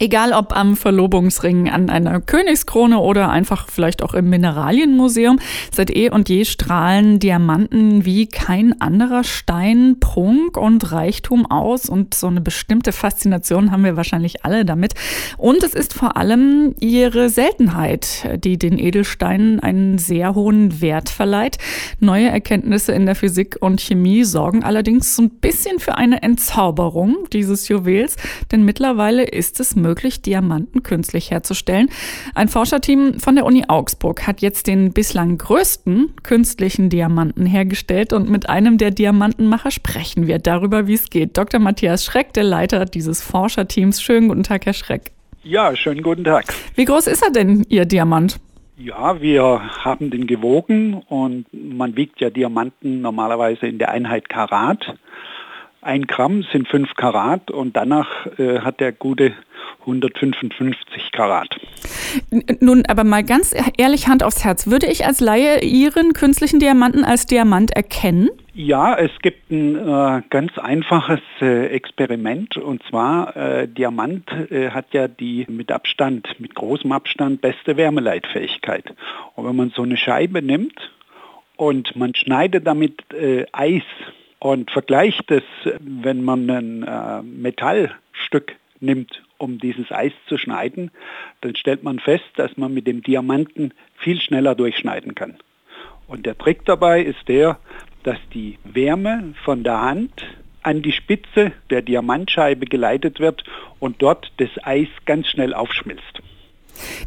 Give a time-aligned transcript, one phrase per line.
[0.00, 5.40] Egal ob am Verlobungsring, an einer Königskrone oder einfach vielleicht auch im Mineralienmuseum,
[5.72, 12.14] seit eh und je strahlen Diamanten wie kein anderer Stein Prunk und Reichtum aus und
[12.14, 14.94] so eine bestimmte Faszination haben wir wahrscheinlich alle damit.
[15.36, 21.58] Und es ist vor allem ihre Seltenheit, die den Edelsteinen einen sehr hohen Wert verleiht.
[21.98, 27.16] Neue Erkenntnisse in der Physik und Chemie sorgen allerdings so ein bisschen für eine Entzauberung
[27.32, 28.14] dieses Juwels,
[28.52, 31.88] denn mittlerweile ist es möglich, möglich, Diamanten künstlich herzustellen.
[32.34, 38.28] Ein Forscherteam von der Uni Augsburg hat jetzt den bislang größten künstlichen Diamanten hergestellt und
[38.28, 41.38] mit einem der Diamantenmacher sprechen wir darüber, wie es geht.
[41.38, 41.58] Dr.
[41.58, 44.02] Matthias Schreck, der Leiter dieses Forscherteams.
[44.02, 45.12] Schönen guten Tag, Herr Schreck.
[45.42, 46.44] Ja, schönen guten Tag.
[46.74, 48.38] Wie groß ist er denn, Ihr Diamant?
[48.76, 54.94] Ja, wir haben den gewogen und man wiegt ja Diamanten normalerweise in der Einheit Karat.
[55.80, 59.32] Ein Gramm sind fünf Karat und danach äh, hat der gute
[59.88, 61.56] 155 Karat.
[62.60, 64.66] Nun, aber mal ganz ehrlich Hand aufs Herz.
[64.68, 68.28] Würde ich als Laie Ihren künstlichen Diamanten als Diamant erkennen?
[68.54, 74.92] Ja, es gibt ein äh, ganz einfaches äh, Experiment und zwar äh, Diamant äh, hat
[74.92, 78.94] ja die mit Abstand, mit großem Abstand beste Wärmeleitfähigkeit.
[79.36, 80.90] Und wenn man so eine Scheibe nimmt
[81.56, 83.84] und man schneidet damit äh, Eis
[84.40, 85.44] und vergleicht es,
[85.78, 90.90] wenn man ein äh, Metallstück nimmt, um dieses Eis zu schneiden,
[91.40, 95.38] dann stellt man fest, dass man mit dem Diamanten viel schneller durchschneiden kann.
[96.06, 97.58] Und der Trick dabei ist der,
[98.02, 100.24] dass die Wärme von der Hand
[100.62, 103.44] an die Spitze der Diamantscheibe geleitet wird
[103.78, 106.20] und dort das Eis ganz schnell aufschmilzt.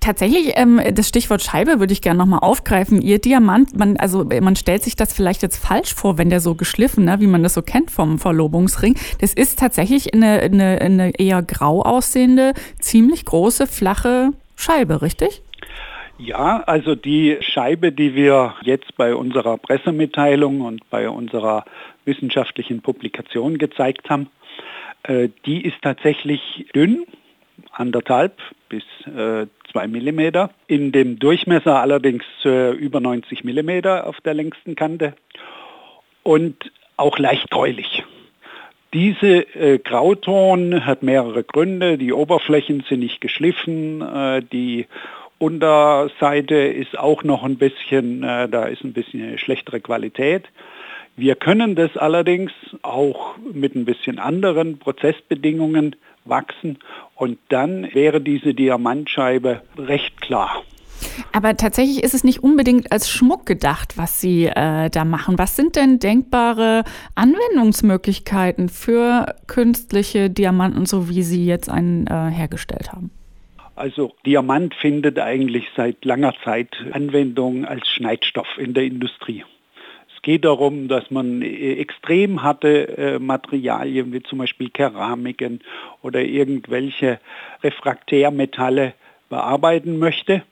[0.00, 3.00] Tatsächlich, ähm, das Stichwort Scheibe würde ich gerne nochmal aufgreifen.
[3.00, 6.54] Ihr Diamant, man, also man stellt sich das vielleicht jetzt falsch vor, wenn der so
[6.54, 8.96] geschliffen, ne, wie man das so kennt vom Verlobungsring.
[9.20, 15.42] Das ist tatsächlich eine, eine, eine eher grau aussehende, ziemlich große, flache Scheibe, richtig?
[16.18, 21.64] Ja, also die Scheibe, die wir jetzt bei unserer Pressemitteilung und bei unserer
[22.06, 24.30] wissenschaftlichen Publikation gezeigt haben,
[25.02, 27.04] äh, die ist tatsächlich dünn,
[27.76, 28.38] anderthalb
[28.68, 30.48] bis äh, 2 mm.
[30.66, 35.14] In dem Durchmesser allerdings äh, über 90 mm auf der längsten Kante
[36.22, 38.04] und auch leicht gräulich.
[38.94, 41.98] Diese äh, Grauton hat mehrere Gründe.
[41.98, 44.86] Die Oberflächen sind nicht geschliffen, äh, die
[45.38, 50.44] Unterseite ist auch noch ein bisschen, äh, da ist ein bisschen schlechtere Qualität.
[51.16, 55.96] Wir können das allerdings auch mit ein bisschen anderen Prozessbedingungen
[56.28, 56.78] wachsen
[57.14, 60.62] und dann wäre diese Diamantscheibe recht klar.
[61.32, 65.38] Aber tatsächlich ist es nicht unbedingt als Schmuck gedacht, was Sie äh, da machen.
[65.38, 72.92] Was sind denn denkbare Anwendungsmöglichkeiten für künstliche Diamanten, so wie Sie jetzt einen äh, hergestellt
[72.92, 73.10] haben?
[73.74, 79.44] Also Diamant findet eigentlich seit langer Zeit Anwendung als Schneidstoff in der Industrie
[80.26, 85.60] geht darum, dass man äh, extrem harte äh, Materialien wie zum Beispiel Keramiken
[86.02, 87.20] oder irgendwelche
[87.62, 88.94] Refraktärmetalle
[89.28, 90.42] bearbeiten möchte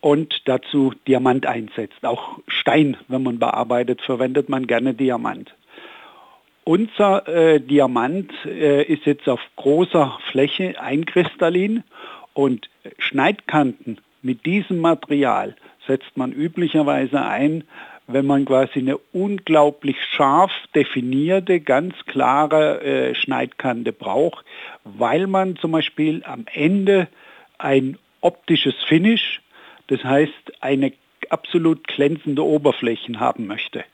[0.00, 2.04] und dazu Diamant einsetzt.
[2.04, 5.54] Auch Stein, wenn man bearbeitet, verwendet man gerne Diamant.
[6.64, 11.84] Unser äh, Diamant äh, ist jetzt auf großer Fläche einkristallin
[12.34, 12.68] und
[12.98, 15.54] Schneidkanten mit diesem Material
[15.86, 17.62] setzt man üblicherweise ein,
[18.06, 24.44] wenn man quasi eine unglaublich scharf definierte, ganz klare äh, Schneidkante braucht,
[24.84, 27.08] weil man zum Beispiel am Ende
[27.58, 29.40] ein optisches Finish,
[29.88, 30.92] das heißt eine
[31.30, 33.84] absolut glänzende Oberflächen haben möchte.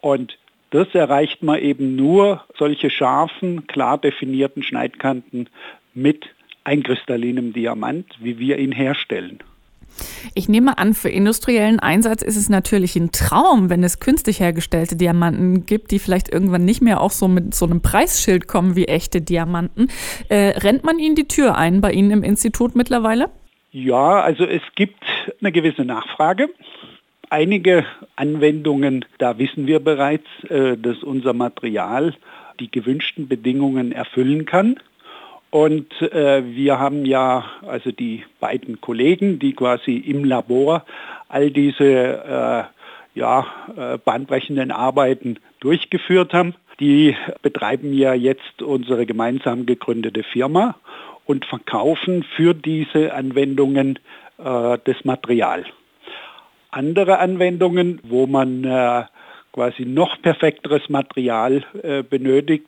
[0.00, 0.38] Und
[0.70, 5.48] das erreicht man eben nur solche scharfen, klar definierten Schneidkanten
[5.94, 6.26] mit
[6.64, 9.42] einkristallinem Diamant, wie wir ihn herstellen.
[10.34, 14.96] Ich nehme an, für industriellen Einsatz ist es natürlich ein Traum, wenn es künstlich hergestellte
[14.96, 18.86] Diamanten gibt, die vielleicht irgendwann nicht mehr auch so mit so einem Preisschild kommen wie
[18.86, 19.88] echte Diamanten.
[20.28, 23.30] Äh, rennt man Ihnen die Tür ein bei Ihnen im Institut mittlerweile?
[23.70, 25.02] Ja, also es gibt
[25.40, 26.50] eine gewisse Nachfrage.
[27.30, 27.86] Einige
[28.16, 32.14] Anwendungen, da wissen wir bereits, äh, dass unser Material
[32.60, 34.78] die gewünschten Bedingungen erfüllen kann.
[35.52, 40.82] Und äh, wir haben ja, also die beiden Kollegen, die quasi im Labor
[41.28, 43.46] all diese äh, ja,
[43.76, 50.76] äh, bahnbrechenden Arbeiten durchgeführt haben, die betreiben ja jetzt unsere gemeinsam gegründete Firma
[51.26, 53.98] und verkaufen für diese Anwendungen
[54.38, 55.66] äh, das Material.
[56.70, 59.02] Andere Anwendungen, wo man äh,
[59.52, 62.66] quasi noch perfekteres Material äh, benötigt.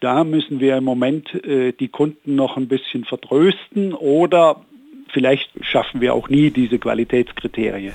[0.00, 4.60] Da müssen wir im Moment äh, die Kunden noch ein bisschen vertrösten oder
[5.08, 7.94] vielleicht schaffen wir auch nie diese Qualitätskriterien.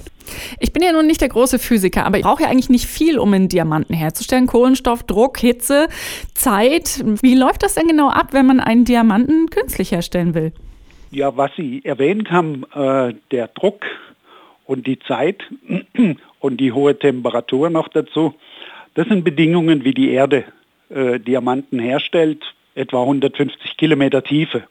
[0.59, 3.19] Ich bin ja nun nicht der große Physiker, aber ich brauche ja eigentlich nicht viel,
[3.19, 4.47] um einen Diamanten herzustellen.
[4.47, 5.87] Kohlenstoff, Druck, Hitze,
[6.33, 7.03] Zeit.
[7.21, 10.51] Wie läuft das denn genau ab, wenn man einen Diamanten künstlich herstellen will?
[11.11, 13.85] Ja, was Sie erwähnt haben, äh, der Druck
[14.65, 15.43] und die Zeit
[16.39, 18.33] und die hohe Temperatur noch dazu,
[18.95, 20.45] das sind Bedingungen, wie die Erde
[20.93, 22.43] äh, Diamanten herstellt,
[22.75, 24.63] etwa 150 Kilometer Tiefe.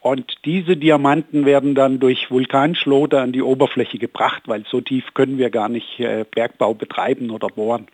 [0.00, 5.38] Und diese Diamanten werden dann durch Vulkanschlote an die Oberfläche gebracht, weil so tief können
[5.38, 7.88] wir gar nicht äh, Bergbau betreiben oder bohren.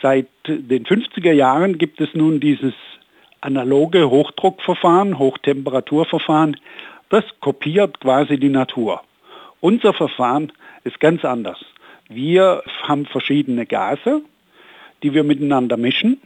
[0.00, 2.72] Seit den 50er Jahren gibt es nun dieses
[3.42, 6.56] analoge Hochdruckverfahren, Hochtemperaturverfahren.
[7.10, 9.02] Das kopiert quasi die Natur.
[9.60, 10.52] Unser Verfahren
[10.84, 11.58] ist ganz anders.
[12.08, 14.22] Wir haben verschiedene Gase,
[15.02, 16.20] die wir miteinander mischen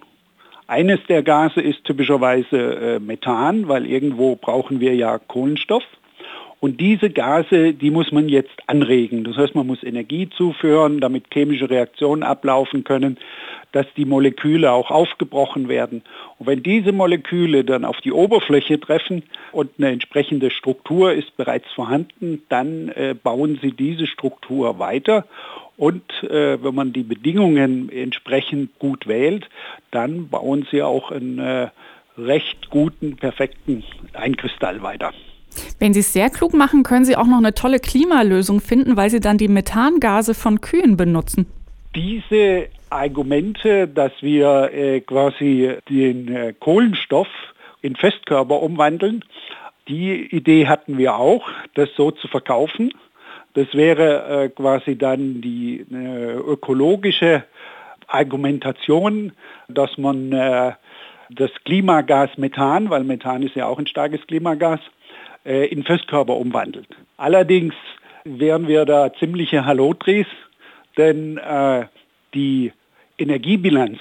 [0.66, 5.84] eines der Gase ist typischerweise äh, Methan, weil irgendwo brauchen wir ja Kohlenstoff.
[6.61, 9.25] Und diese Gase, die muss man jetzt anregen.
[9.25, 13.19] Das heißt, man muss Energie zuführen, damit chemische Reaktionen ablaufen können,
[13.75, 16.03] dass die Moleküle auch aufgebrochen werden.
[16.38, 21.71] Und wenn diese Moleküle dann auf die Oberfläche treffen und eine entsprechende Struktur ist bereits
[21.73, 25.26] vorhanden, dann äh, bauen sie diese Struktur weiter
[25.76, 29.49] und äh, wenn man die Bedingungen entsprechend gut wählt,
[29.91, 31.69] dann bauen sie auch einen äh,
[32.17, 33.82] recht guten, perfekten
[34.12, 35.12] Einkristall weiter.
[35.79, 39.11] Wenn Sie es sehr klug machen, können Sie auch noch eine tolle Klimalösung finden, weil
[39.11, 41.47] Sie dann die Methangase von Kühen benutzen.
[41.94, 47.26] Diese Argumente, dass wir äh, quasi den äh, Kohlenstoff
[47.82, 49.25] in Festkörper umwandeln,
[49.88, 52.93] die Idee hatten wir auch, das so zu verkaufen.
[53.55, 57.44] Das wäre äh, quasi dann die äh, ökologische
[58.06, 59.32] Argumentation,
[59.69, 60.73] dass man äh,
[61.31, 64.81] das Klimagas Methan, weil Methan ist ja auch ein starkes Klimagas,
[65.44, 66.88] äh, in Festkörper umwandelt.
[67.17, 67.75] Allerdings
[68.25, 70.26] wären wir da ziemliche Hallodris,
[70.97, 71.40] denn
[72.35, 72.73] die
[73.19, 73.99] Energiebilanz,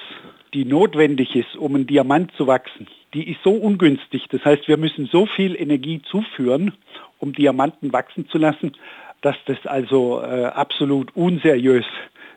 [0.54, 4.28] die notwendig ist, um ein Diamant zu wachsen, die ist so ungünstig.
[4.30, 6.74] Das heißt, wir müssen so viel Energie zuführen,
[7.20, 8.74] um Diamanten wachsen zu lassen,
[9.22, 11.86] dass das also äh, absolut unseriös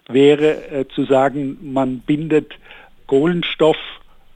[0.08, 2.55] wäre, äh, zu sagen, man bindet
[3.06, 3.76] Kohlenstoff,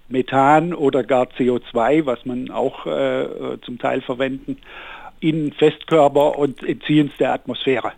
[0.09, 4.59] Methan oder gar CO2, was man auch äh, zum Teil verwenden,
[5.21, 7.93] in Festkörper und entziehen es der Atmosphäre.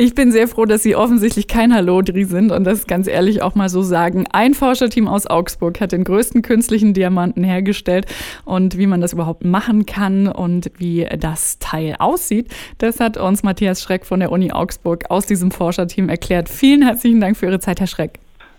[0.00, 3.56] Ich bin sehr froh, dass Sie offensichtlich kein Hallodri sind und das ganz ehrlich auch
[3.56, 4.28] mal so sagen.
[4.30, 8.06] Ein Forscherteam aus Augsburg hat den größten künstlichen Diamanten hergestellt
[8.44, 12.46] und wie man das überhaupt machen kann und wie das Teil aussieht,
[12.78, 16.48] das hat uns Matthias Schreck von der Uni Augsburg aus diesem Forscherteam erklärt.
[16.48, 18.20] Vielen herzlichen Dank für Ihre Zeit, Herr Schreck.